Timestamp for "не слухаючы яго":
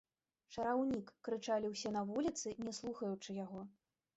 2.69-3.61